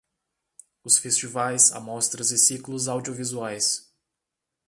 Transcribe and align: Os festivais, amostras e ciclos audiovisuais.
Os 0.83 0.97
festivais, 0.97 1.71
amostras 1.73 2.31
e 2.31 2.37
ciclos 2.39 2.87
audiovisuais. 2.87 3.93